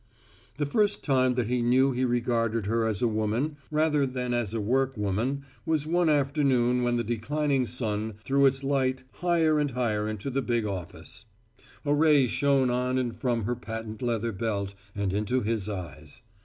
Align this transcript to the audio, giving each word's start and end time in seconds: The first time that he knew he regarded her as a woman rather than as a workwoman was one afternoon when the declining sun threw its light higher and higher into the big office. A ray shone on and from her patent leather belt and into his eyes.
The 0.57 0.65
first 0.65 1.03
time 1.03 1.35
that 1.35 1.45
he 1.45 1.61
knew 1.61 1.91
he 1.91 2.05
regarded 2.05 2.65
her 2.65 2.85
as 2.87 3.03
a 3.03 3.07
woman 3.07 3.57
rather 3.69 4.07
than 4.07 4.33
as 4.33 4.51
a 4.51 4.59
workwoman 4.59 5.43
was 5.63 5.85
one 5.85 6.09
afternoon 6.09 6.81
when 6.81 6.97
the 6.97 7.03
declining 7.03 7.67
sun 7.67 8.13
threw 8.23 8.47
its 8.47 8.63
light 8.63 9.03
higher 9.11 9.59
and 9.59 9.69
higher 9.69 10.09
into 10.09 10.31
the 10.31 10.41
big 10.41 10.65
office. 10.65 11.25
A 11.85 11.93
ray 11.93 12.25
shone 12.25 12.71
on 12.71 12.97
and 12.97 13.15
from 13.15 13.43
her 13.43 13.55
patent 13.55 14.01
leather 14.01 14.31
belt 14.31 14.73
and 14.95 15.13
into 15.13 15.41
his 15.41 15.69
eyes. 15.69 16.23